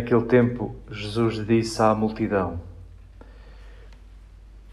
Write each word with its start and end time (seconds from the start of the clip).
Naquele 0.00 0.24
tempo, 0.24 0.74
Jesus 0.90 1.46
disse 1.46 1.82
à 1.82 1.94
multidão: 1.94 2.58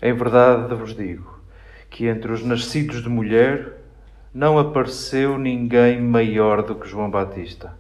Em 0.02 0.14
verdade 0.14 0.74
vos 0.74 0.96
digo 0.96 1.42
que 1.90 2.06
entre 2.06 2.32
os 2.32 2.42
nascidos 2.42 3.04
de 3.04 3.10
mulher 3.10 3.74
não 4.34 4.58
apareceu 4.58 5.38
ninguém 5.38 6.02
maior 6.02 6.64
do 6.64 6.76
que 6.76 6.88
João 6.88 7.12
Batista. 7.12 7.78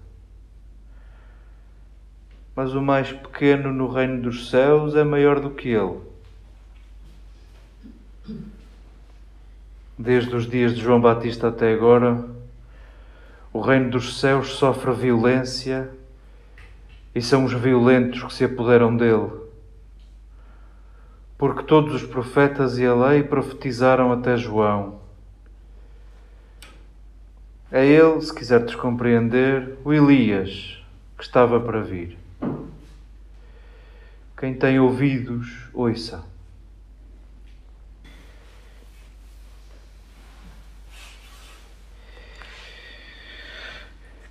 Mas 2.53 2.73
o 2.73 2.81
mais 2.81 3.13
pequeno 3.13 3.71
no 3.71 3.87
reino 3.87 4.23
dos 4.23 4.49
céus 4.49 4.93
é 4.93 5.05
maior 5.05 5.39
do 5.39 5.51
que 5.51 5.69
ele. 5.69 6.01
Desde 9.97 10.35
os 10.35 10.49
dias 10.49 10.75
de 10.75 10.81
João 10.81 10.99
Batista 10.99 11.47
até 11.47 11.71
agora, 11.71 12.25
o 13.53 13.61
reino 13.61 13.89
dos 13.91 14.19
céus 14.19 14.49
sofre 14.49 14.91
violência 14.91 15.95
e 17.17 17.21
são 17.21 17.45
os 17.45 17.53
violentos 17.53 18.21
que 18.21 18.31
se 18.31 18.43
apoderam 18.43 18.95
dele. 18.95 19.31
Porque 21.35 21.63
todos 21.63 21.95
os 21.95 22.03
profetas 22.03 22.77
e 22.77 22.85
a 22.85 22.93
lei 22.93 23.23
profetizaram 23.23 24.11
até 24.11 24.37
João. 24.37 25.01
É 27.71 27.83
ele, 27.83 28.21
se 28.21 28.31
quiser 28.31 28.63
descompreender, 28.63 29.79
o 29.83 29.91
Elias 29.91 30.79
que 31.17 31.23
estava 31.23 31.59
para 31.59 31.81
vir. 31.81 32.15
Quem 34.37 34.53
tem 34.53 34.79
ouvidos, 34.79 35.69
ouça. 35.73 36.23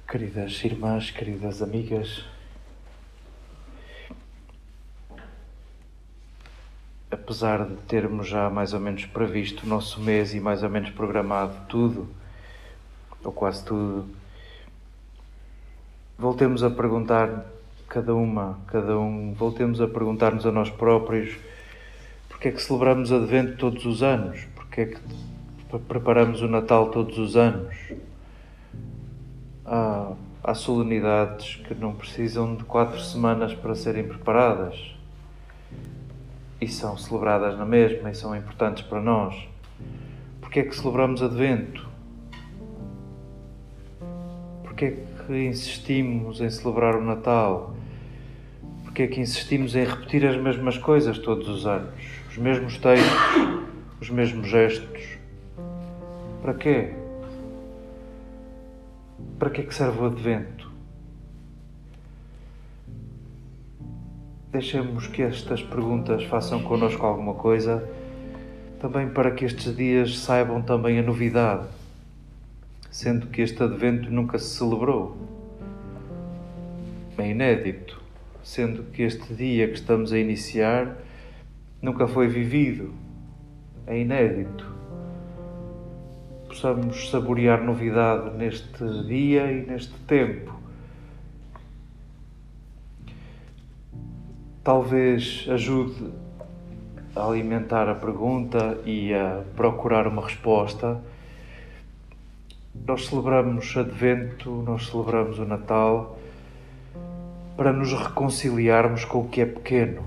Queridas 0.09 0.63
irmãs, 0.63 1.11
queridas 1.11 1.61
amigas, 1.61 2.25
apesar 7.27 7.67
de 7.67 7.75
termos 7.89 8.29
já 8.29 8.49
mais 8.49 8.73
ou 8.73 8.79
menos 8.79 9.05
previsto 9.05 9.67
o 9.67 9.69
nosso 9.69 10.01
mês 10.01 10.33
e 10.33 10.39
mais 10.39 10.63
ou 10.63 10.71
menos 10.71 10.91
programado 10.91 11.57
tudo, 11.69 12.09
ou 13.25 13.33
quase 13.33 13.65
tudo, 13.65 14.07
voltemos 16.17 16.63
a 16.63 16.71
perguntar 16.71 17.47
cada 17.89 18.15
uma, 18.15 18.61
cada 18.69 18.97
um, 18.97 19.35
voltemos 19.35 19.81
a 19.81 19.89
perguntar-nos 19.89 20.47
a 20.47 20.53
nós 20.53 20.71
próprios 20.71 21.37
porque 22.29 22.47
é 22.47 22.53
que 22.53 22.63
celebramos 22.63 23.11
Advento 23.11 23.57
todos 23.57 23.85
os 23.87 24.05
anos, 24.05 24.47
porque 24.55 24.81
é 24.83 24.87
que 24.87 24.99
preparamos 25.89 26.43
o 26.43 26.47
Natal 26.47 26.91
todos 26.91 27.19
os 27.19 27.37
anos. 27.37 27.75
Há, 29.65 30.13
há 30.45 30.55
solenidades 30.55 31.57
que 31.57 31.75
não 31.75 31.93
precisam 31.93 32.55
de 32.55 32.63
quatro 32.63 33.01
semanas 33.01 33.53
para 33.53 33.75
serem 33.75 34.07
preparadas 34.07 34.96
e 36.61 36.69
são 36.69 36.97
celebradas 36.97 37.56
na 37.59 37.65
mesma 37.65 38.11
e 38.11 38.15
são 38.15 38.34
importantes 38.34 38.83
para 38.84 39.00
nós. 39.00 39.34
Porque 40.41 40.61
é 40.61 40.62
que 40.62 40.75
celebramos 40.75 41.22
Advento? 41.22 41.87
Porque 44.62 44.84
é 44.84 44.91
que 45.27 45.47
insistimos 45.47 46.41
em 46.41 46.49
celebrar 46.49 46.97
o 46.97 47.03
Natal? 47.03 47.75
Porque 48.84 49.03
é 49.03 49.06
que 49.06 49.21
insistimos 49.21 49.75
em 49.75 49.84
repetir 49.84 50.27
as 50.27 50.37
mesmas 50.37 50.78
coisas 50.78 51.19
todos 51.19 51.49
os 51.49 51.66
anos? 51.66 51.95
Os 52.31 52.39
mesmos 52.39 52.78
textos, 52.78 53.61
os 54.00 54.11
mesmos 54.11 54.49
gestos? 54.49 55.19
Para 56.41 56.55
quê? 56.55 56.95
Para 59.39 59.50
que 59.50 59.61
é 59.61 59.65
que 59.65 59.75
serve 59.75 60.00
o 60.00 60.06
Advento? 60.06 60.76
Deixemos 64.56 65.06
que 65.06 65.21
estas 65.21 65.62
perguntas 65.62 66.25
façam 66.25 66.62
connosco 66.62 67.05
alguma 67.05 67.34
coisa, 67.34 67.87
também 68.81 69.06
para 69.06 69.31
que 69.31 69.44
estes 69.44 69.77
dias 69.77 70.19
saibam 70.21 70.62
também 70.62 70.99
a 70.99 71.03
novidade, 71.03 71.67
sendo 72.91 73.27
que 73.27 73.43
este 73.43 73.62
advento 73.62 74.11
nunca 74.11 74.39
se 74.39 74.56
celebrou. 74.56 75.15
É 77.19 77.28
inédito, 77.28 78.00
sendo 78.43 78.84
que 78.84 79.03
este 79.03 79.34
dia 79.34 79.69
que 79.69 79.75
estamos 79.75 80.10
a 80.10 80.19
iniciar 80.19 80.97
nunca 81.83 82.09
foi 82.09 82.27
vivido. 82.27 82.95
É 83.86 84.01
inédito. 84.01 84.75
Possamos 86.48 87.10
saborear 87.10 87.63
novidade 87.63 88.34
neste 88.39 88.83
dia 89.07 89.53
e 89.53 89.66
neste 89.66 89.92
tempo 90.07 90.56
talvez 94.66 95.47
ajude 95.48 96.13
a 97.15 97.24
alimentar 97.24 97.89
a 97.89 97.95
pergunta 97.95 98.80
e 98.84 99.15
a 99.15 99.45
procurar 99.54 100.09
uma 100.09 100.22
resposta. 100.22 101.01
Nós 102.84 103.07
celebramos 103.07 103.77
Advento, 103.77 104.51
nós 104.66 104.89
celebramos 104.89 105.39
o 105.39 105.45
Natal 105.45 106.18
para 107.57 107.72
nos 107.72 107.92
reconciliarmos 107.92 109.04
com 109.04 109.21
o 109.21 109.28
que 109.28 109.41
é 109.41 109.47
pequeno. 109.47 110.03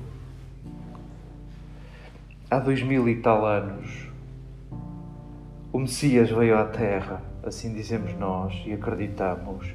Há 2.51 2.59
dois 2.59 2.83
mil 2.83 3.07
e 3.07 3.15
tal 3.15 3.45
anos, 3.45 4.09
o 5.71 5.79
Messias 5.79 6.29
veio 6.31 6.57
à 6.57 6.65
Terra, 6.65 7.21
assim 7.45 7.73
dizemos 7.73 8.13
nós 8.19 8.61
e 8.65 8.73
acreditamos. 8.73 9.67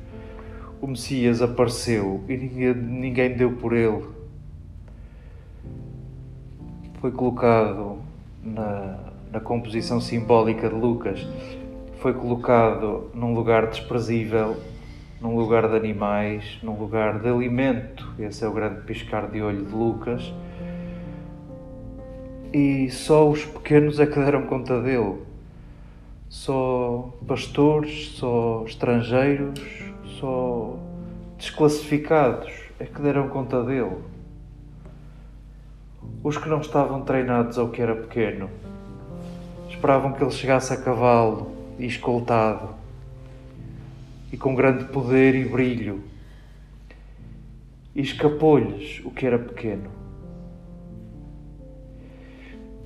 O 0.79 0.87
Messias 0.87 1.41
apareceu 1.41 2.23
e 2.29 2.37
ninguém, 2.37 2.75
ninguém 2.75 3.35
deu 3.35 3.53
por 3.53 3.73
ele 3.73 4.24
foi 7.05 7.13
colocado 7.13 7.99
na, 8.43 8.97
na 9.31 9.39
composição 9.39 10.01
simbólica 10.01 10.71
de 10.71 10.75
Lucas, 10.75 11.29
foi 11.99 12.15
colocado 12.15 13.11
num 13.13 13.35
lugar 13.35 13.67
desprezível, 13.67 14.57
num 15.21 15.37
lugar 15.37 15.69
de 15.69 15.77
animais, 15.77 16.59
num 16.63 16.79
lugar 16.79 17.19
de 17.19 17.29
alimento. 17.29 18.11
Esse 18.19 18.43
é 18.43 18.49
o 18.49 18.53
grande 18.53 18.81
piscar 18.87 19.31
de 19.31 19.43
olho 19.43 19.67
de 19.67 19.75
Lucas. 19.75 20.33
E 22.55 22.91
só 22.91 23.29
os 23.29 23.45
pequenos 23.45 24.01
é 24.01 24.07
que 24.07 24.19
deram 24.19 24.47
conta 24.47 24.81
dele. 24.81 25.19
Só 26.31 27.13
pastores, 27.27 28.13
só 28.13 28.65
estrangeiros, 28.67 29.61
só 30.19 30.79
desclassificados 31.37 32.51
é 32.81 32.87
que 32.87 33.03
deram 33.03 33.29
conta 33.29 33.63
dele 33.63 34.14
os 36.23 36.39
que 36.39 36.49
não 36.49 36.61
estavam 36.61 37.03
treinados 37.03 37.59
ao 37.59 37.69
que 37.69 37.83
era 37.83 37.95
pequeno. 37.95 38.49
Esperavam 39.69 40.13
que 40.13 40.23
ele 40.23 40.31
chegasse 40.31 40.73
a 40.73 40.77
cavalo 40.77 41.55
e 41.79 41.87
escoltado, 41.87 42.71
e 44.33 44.37
com 44.37 44.55
grande 44.55 44.85
poder 44.85 45.35
e 45.35 45.45
brilho, 45.45 46.03
e 47.95 48.01
escapou-lhes 48.01 49.03
o 49.05 49.11
que 49.11 49.27
era 49.27 49.39
pequeno. 49.39 49.91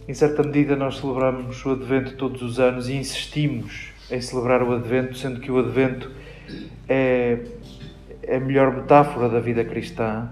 Em 0.08 0.14
certa 0.14 0.42
medida, 0.42 0.74
nós 0.74 0.98
celebramos 0.98 1.64
o 1.64 1.70
Advento 1.70 2.16
todos 2.16 2.42
os 2.42 2.58
anos 2.58 2.88
e 2.88 2.94
insistimos 2.94 3.92
em 4.10 4.20
celebrar 4.20 4.62
o 4.62 4.74
Advento, 4.74 5.16
sendo 5.16 5.38
que 5.38 5.52
o 5.52 5.58
Advento 5.58 6.10
é, 6.88 7.38
é 8.22 8.36
a 8.36 8.40
melhor 8.40 8.74
metáfora 8.74 9.28
da 9.28 9.38
vida 9.38 9.62
cristã 9.64 10.30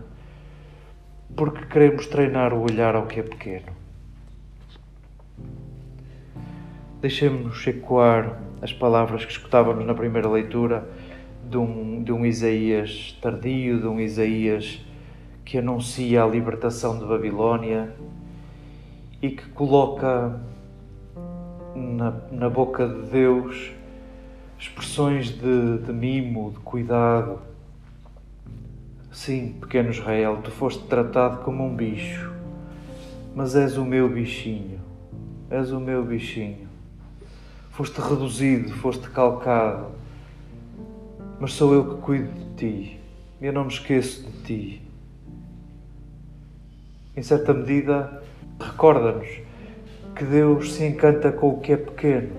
porque 1.36 1.66
queremos 1.66 2.06
treinar 2.06 2.54
o 2.54 2.62
olhar 2.62 2.96
ao 2.96 3.06
que 3.06 3.20
é 3.20 3.22
pequeno. 3.22 3.66
Deixemos 7.00 7.64
ecoar 7.66 8.40
as 8.62 8.72
palavras 8.72 9.24
que 9.24 9.32
escutávamos 9.32 9.84
na 9.84 9.94
primeira 9.94 10.28
leitura 10.28 10.88
de 11.48 11.58
um, 11.58 12.02
de 12.02 12.10
um 12.10 12.24
Isaías 12.24 13.16
tardio, 13.20 13.80
de 13.80 13.86
um 13.86 14.00
Isaías 14.00 14.80
que 15.44 15.58
anuncia 15.58 16.24
a 16.24 16.26
libertação 16.26 16.98
de 16.98 17.04
Babilónia 17.04 17.94
e 19.20 19.30
que 19.30 19.46
coloca 19.50 20.40
na, 21.74 22.10
na 22.32 22.48
boca 22.48 22.88
de 22.88 23.10
Deus 23.10 23.72
expressões 24.58 25.28
de, 25.28 25.78
de 25.78 25.92
mimo, 25.92 26.50
de 26.50 26.58
cuidado, 26.60 27.40
Sim, 29.16 29.54
pequeno 29.58 29.88
Israel, 29.88 30.40
tu 30.44 30.50
foste 30.50 30.84
tratado 30.84 31.38
como 31.38 31.64
um 31.64 31.74
bicho, 31.74 32.30
mas 33.34 33.56
és 33.56 33.78
o 33.78 33.84
meu 33.84 34.10
bichinho, 34.10 34.78
és 35.50 35.72
o 35.72 35.80
meu 35.80 36.04
bichinho. 36.04 36.68
Foste 37.70 37.98
reduzido, 37.98 38.74
foste 38.74 39.08
calcado, 39.08 39.86
mas 41.40 41.54
sou 41.54 41.72
eu 41.72 41.94
que 41.94 42.02
cuido 42.02 42.30
de 42.30 42.54
ti, 42.56 43.00
eu 43.40 43.54
não 43.54 43.64
me 43.64 43.72
esqueço 43.72 44.22
de 44.22 44.42
ti. 44.42 44.82
Em 47.16 47.22
certa 47.22 47.54
medida, 47.54 48.22
recorda-nos 48.60 49.28
que 50.14 50.24
Deus 50.26 50.74
se 50.74 50.84
encanta 50.84 51.32
com 51.32 51.48
o 51.48 51.60
que 51.60 51.72
é 51.72 51.76
pequeno. 51.78 52.36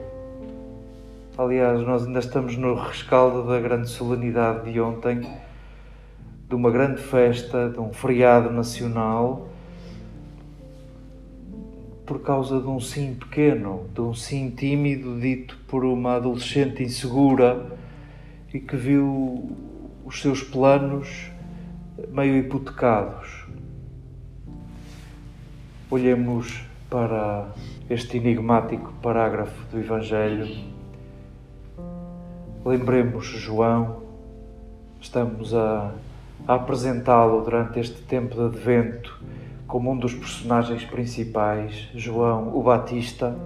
Aliás, 1.40 1.82
nós 1.82 2.06
ainda 2.06 2.20
estamos 2.20 2.56
no 2.56 2.76
rescaldo 2.76 3.48
da 3.48 3.60
grande 3.60 3.90
solenidade 3.90 4.72
de 4.72 4.80
ontem 4.80 5.47
de 6.48 6.56
uma 6.56 6.72
grande 6.72 7.02
festa, 7.02 7.70
de 7.70 7.80
um 7.80 7.92
feriado 7.92 8.50
nacional, 8.52 9.50
por 12.06 12.22
causa 12.22 12.62
de 12.62 12.68
um 12.68 12.80
sim 12.80 13.16
pequeno, 13.16 13.86
de 13.94 14.00
um 14.00 14.14
sim 14.14 14.50
tímido 14.50 15.20
dito 15.20 15.60
por 15.68 15.84
uma 15.84 16.16
adolescente 16.16 16.82
insegura 16.82 17.78
e 18.54 18.60
que 18.60 18.78
viu 18.78 19.58
os 20.06 20.22
seus 20.22 20.42
planos 20.42 21.30
meio 22.10 22.38
hipotecados. 22.38 23.46
Olhemos 25.92 26.64
para 26.90 27.50
este 27.90 28.18
enigmático 28.18 28.94
parágrafo 29.02 29.66
do 29.70 29.80
Evangelho. 29.80 30.48
Lembremos 32.66 33.26
João, 33.26 34.02
estamos 35.02 35.54
a, 35.54 35.94
a 36.48 36.56
apresentá-lo 36.56 37.42
durante 37.42 37.80
este 37.80 38.02
tempo 38.04 38.36
de 38.36 38.42
advento 38.46 39.20
como 39.68 39.92
um 39.92 39.98
dos 39.98 40.14
personagens 40.14 40.86
principais, 40.86 41.90
João 41.94 42.58
o 42.58 42.64
Batista. 42.64 43.38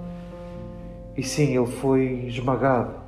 E 1.18 1.24
sim, 1.24 1.57
ele 1.57 1.65
foi 1.65 2.25
esmagado. 2.27 3.01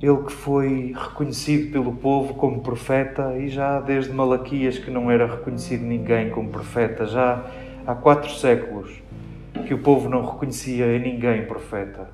Ele 0.00 0.18
que 0.18 0.32
foi 0.32 0.94
reconhecido 0.94 1.72
pelo 1.72 1.92
povo 1.94 2.34
como 2.34 2.60
profeta 2.60 3.36
e 3.36 3.48
já 3.48 3.80
desde 3.80 4.12
Malaquias 4.12 4.78
que 4.78 4.90
não 4.90 5.10
era 5.10 5.26
reconhecido 5.26 5.82
ninguém 5.82 6.30
como 6.30 6.50
profeta, 6.50 7.06
já 7.06 7.44
há 7.84 7.94
quatro 7.94 8.30
séculos 8.30 9.02
que 9.66 9.74
o 9.74 9.78
povo 9.78 10.08
não 10.08 10.24
reconhecia 10.24 10.96
em 10.96 11.00
ninguém 11.00 11.46
profeta. 11.46 12.10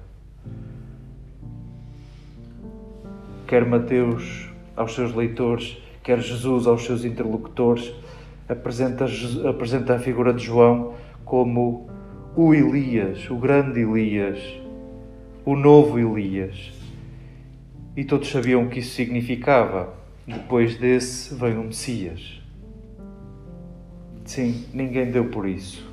Quer 3.47 3.67
Mateus 3.67 4.49
aos 4.75 4.95
seus 4.95 5.15
leitores, 5.15 5.84
quer 6.05 6.21
Jesus 6.21 6.67
aos 6.67 6.85
seus 6.85 7.05
interlocutores, 7.05 7.93
apresenta, 8.47 9.07
apresenta 9.49 9.95
a 9.95 9.99
figura 9.99 10.35
de 10.35 10.45
João 10.45 10.95
como 11.25 11.89
o 12.37 12.55
Elias, 12.55 13.29
o 13.31 13.37
grande 13.37 13.81
Elias, 13.81 14.39
o 15.47 15.57
novo 15.57 15.99
Elias. 15.99 16.73
E 17.97 18.05
todos 18.05 18.31
sabiam 18.31 18.65
o 18.65 18.69
que 18.69 18.81
isso 18.81 18.95
significava. 18.95 19.95
Depois 20.27 20.77
desse 20.77 21.35
vem 21.35 21.57
o 21.57 21.65
Messias. 21.65 22.41
Sim, 24.25 24.67
ninguém 24.75 25.11
deu 25.11 25.27
por 25.27 25.49
isso. 25.49 25.91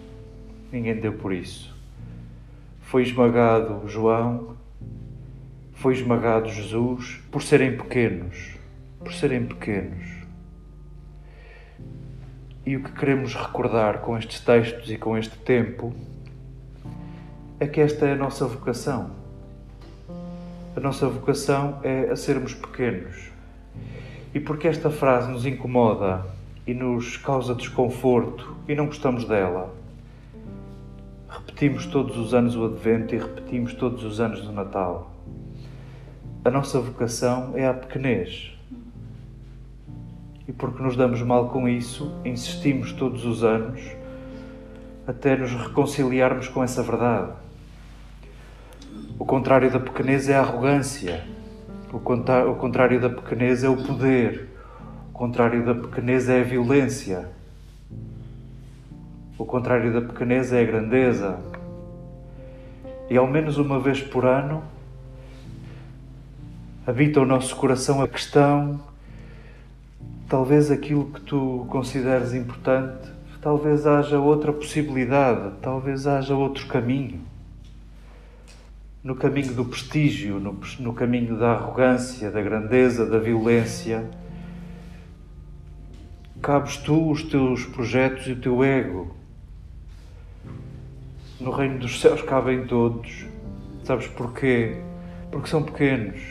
Ninguém 0.71 0.95
deu 0.95 1.13
por 1.13 1.33
isso. 1.33 1.73
Foi 2.81 3.03
esmagado 3.03 3.87
João, 3.87 4.57
foi 5.73 5.93
esmagado 5.93 6.49
Jesus 6.49 7.21
por 7.31 7.41
serem 7.41 7.77
pequenos, 7.77 8.60
por 9.03 9.13
serem 9.13 9.45
pequenos. 9.45 10.21
E 12.65 12.75
o 12.75 12.83
que 12.83 12.91
queremos 12.91 13.33
recordar 13.33 14.01
com 14.01 14.17
estes 14.17 14.39
textos 14.39 14.89
e 14.91 14.97
com 14.97 15.17
este 15.17 15.35
tempo 15.39 15.93
é 17.59 17.67
que 17.67 17.81
esta 17.81 18.05
é 18.05 18.13
a 18.13 18.15
nossa 18.15 18.45
vocação. 18.45 19.11
A 20.75 20.79
nossa 20.79 21.07
vocação 21.07 21.79
é 21.83 22.09
a 22.09 22.15
sermos 22.15 22.53
pequenos. 22.53 23.31
E 24.33 24.39
porque 24.39 24.67
esta 24.67 24.89
frase 24.89 25.29
nos 25.29 25.45
incomoda 25.45 26.25
e 26.65 26.73
nos 26.73 27.17
causa 27.17 27.55
desconforto 27.55 28.55
e 28.67 28.75
não 28.75 28.85
gostamos 28.85 29.25
dela, 29.25 29.73
repetimos 31.27 31.87
todos 31.87 32.17
os 32.17 32.33
anos 32.33 32.55
o 32.55 32.65
Advento 32.65 33.15
e 33.15 33.17
repetimos 33.17 33.73
todos 33.73 34.03
os 34.03 34.19
anos 34.19 34.47
o 34.47 34.51
Natal. 34.51 35.11
A 36.45 36.49
nossa 36.49 36.79
vocação 36.79 37.53
é 37.55 37.67
a 37.67 37.73
pequenez 37.73 38.60
e 40.47 40.51
porque 40.51 40.81
nos 40.81 40.95
damos 40.95 41.21
mal 41.21 41.49
com 41.49 41.67
isso, 41.67 42.11
insistimos 42.25 42.91
todos 42.93 43.25
os 43.25 43.43
anos 43.43 43.81
até 45.05 45.35
nos 45.35 45.51
reconciliarmos 45.51 46.47
com 46.47 46.63
essa 46.63 46.81
verdade. 46.83 47.31
O 49.17 49.25
contrário 49.25 49.71
da 49.71 49.79
pequenez 49.79 50.29
é 50.29 50.35
a 50.35 50.41
arrogância, 50.41 51.23
o 51.91 51.99
contrário 51.99 52.99
da 52.99 53.09
pequenez 53.09 53.63
é 53.63 53.69
o 53.69 53.77
poder, 53.77 54.49
o 55.09 55.13
contrário 55.13 55.65
da 55.65 55.75
pequenez 55.75 56.29
é 56.29 56.41
a 56.41 56.43
violência, 56.43 57.29
o 59.37 59.45
contrário 59.45 59.93
da 59.93 60.01
pequenez 60.01 60.53
é 60.53 60.61
a 60.61 60.65
grandeza. 60.65 61.39
E 63.09 63.17
ao 63.17 63.27
menos 63.27 63.57
uma 63.57 63.79
vez 63.79 64.01
por 64.01 64.25
ano 64.25 64.63
habita 66.87 67.19
o 67.19 67.25
nosso 67.25 67.55
coração 67.55 68.01
a 68.01 68.07
questão 68.07 68.79
talvez 70.31 70.71
aquilo 70.71 71.07
que 71.07 71.19
tu 71.19 71.65
consideres 71.67 72.33
importante, 72.33 73.11
talvez 73.41 73.85
haja 73.85 74.17
outra 74.17 74.53
possibilidade, 74.53 75.55
talvez 75.61 76.07
haja 76.07 76.33
outro 76.33 76.65
caminho. 76.67 77.19
No 79.03 79.13
caminho 79.13 79.53
do 79.53 79.65
prestígio, 79.65 80.39
no, 80.39 80.57
no 80.79 80.93
caminho 80.93 81.37
da 81.37 81.51
arrogância, 81.51 82.31
da 82.31 82.41
grandeza, 82.41 83.05
da 83.05 83.19
violência, 83.19 84.09
cabes 86.41 86.77
tu 86.77 87.11
os 87.11 87.23
teus 87.23 87.65
projetos 87.65 88.25
e 88.27 88.31
o 88.31 88.39
teu 88.39 88.63
ego. 88.63 89.13
No 91.41 91.51
reino 91.51 91.77
dos 91.77 91.99
céus 91.99 92.21
cabem 92.21 92.65
todos. 92.67 93.25
Sabes 93.83 94.07
porquê? 94.07 94.77
Porque 95.29 95.49
são 95.49 95.61
pequenos 95.61 96.21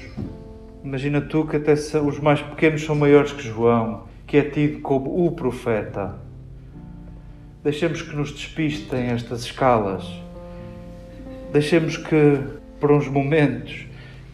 Imagina 0.82 1.20
tu 1.20 1.44
que 1.44 1.56
até 1.56 1.74
os 1.74 2.18
mais 2.20 2.40
pequenos 2.40 2.82
são 2.82 2.96
maiores 2.96 3.32
que 3.32 3.42
João, 3.42 4.04
que 4.26 4.38
é 4.38 4.42
tido 4.42 4.80
como 4.80 5.26
o 5.26 5.30
profeta. 5.32 6.14
Deixemos 7.62 8.00
que 8.00 8.16
nos 8.16 8.32
despistem 8.32 9.08
estas 9.08 9.42
escalas. 9.42 10.10
Deixemos 11.52 11.98
que, 11.98 12.40
por 12.80 12.90
uns 12.90 13.06
momentos, 13.08 13.86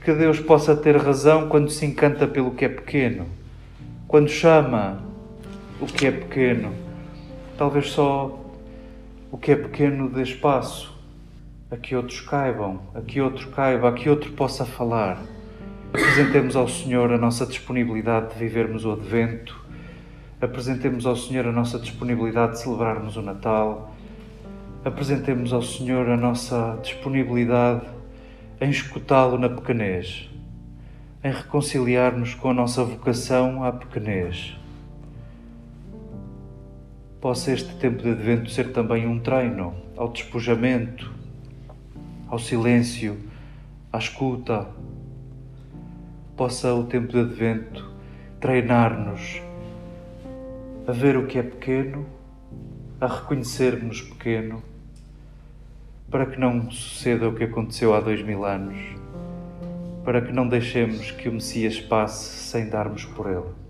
que 0.05 0.13
Deus 0.13 0.39
possa 0.39 0.77
ter 0.77 0.97
razão 0.97 1.49
quando 1.49 1.69
se 1.69 1.85
encanta 1.85 2.29
pelo 2.29 2.53
que 2.53 2.65
é 2.65 2.69
pequeno, 2.69 3.27
quando 4.07 4.29
chama 4.29 5.03
o 5.81 5.87
que 5.87 6.07
é 6.07 6.13
pequeno. 6.13 6.73
Talvez 7.59 7.91
só 7.91 8.39
o 9.33 9.37
que 9.37 9.51
é 9.51 9.57
pequeno 9.57 10.09
dê 10.09 10.23
espaço 10.23 10.97
a 11.73 11.77
que 11.77 11.97
outros 11.97 12.21
caibam, 12.21 12.83
a 12.95 13.01
que 13.01 13.21
outro 13.21 13.49
caiba, 13.49 13.89
a 13.89 13.93
que 13.93 14.09
outro 14.09 14.31
possa 14.35 14.65
falar. 14.65 15.21
Apresentemos 15.99 16.57
ao 16.57 16.69
Senhor 16.69 17.11
a 17.11 17.17
nossa 17.17 17.47
disponibilidade 17.47 18.35
de 18.35 18.39
vivermos 18.39 18.85
o 18.85 18.93
Advento, 18.93 19.59
apresentemos 20.39 21.07
ao 21.07 21.17
Senhor 21.17 21.47
a 21.47 21.53
nossa 21.53 21.79
disponibilidade 21.79 22.53
de 22.53 22.59
celebrarmos 22.61 23.17
o 23.17 23.23
Natal, 23.23 23.95
apresentemos 24.85 25.55
ao 25.55 25.63
Senhor 25.63 26.07
a 26.11 26.17
nossa 26.17 26.79
disponibilidade 26.83 27.87
em 28.61 28.69
escutá-lo 28.69 29.39
na 29.39 29.49
pequenez, 29.49 30.29
em 31.25 31.33
reconciliar-nos 31.33 32.35
com 32.35 32.51
a 32.51 32.55
nossa 32.55 32.85
vocação 32.85 33.65
à 33.65 33.73
pequenez. 33.73 34.55
Possa 37.23 37.53
este 37.53 37.75
tempo 37.77 38.03
de 38.03 38.11
Advento 38.11 38.51
ser 38.51 38.71
também 38.71 39.07
um 39.07 39.19
treino 39.19 39.75
ao 39.97 40.11
despojamento, 40.11 41.11
ao 42.29 42.39
silêncio, 42.39 43.17
à 43.91 43.97
escuta, 43.97 44.69
possa 46.37 46.75
o 46.75 46.85
tempo 46.85 47.09
de 47.09 47.21
advento 47.21 47.91
treinar-nos 48.39 49.41
a 50.87 50.93
ver 50.93 51.17
o 51.17 51.27
que 51.27 51.39
é 51.39 51.43
pequeno, 51.43 52.07
a 53.01 53.07
reconhecermos 53.07 54.03
pequeno, 54.03 54.63
para 56.11 56.27
que 56.27 56.39
não 56.39 56.71
suceda 56.71 57.29
o 57.29 57.35
que 57.35 57.45
aconteceu 57.45 57.95
há 57.95 58.01
dois 58.01 58.23
mil 58.23 58.45
anos, 58.45 58.77
para 60.05 60.21
que 60.21 60.31
não 60.31 60.47
deixemos 60.47 61.11
que 61.11 61.29
o 61.29 61.33
Messias 61.33 61.81
passe 61.81 62.37
sem 62.51 62.69
darmos 62.69 63.05
por 63.05 63.29
ele. 63.29 63.66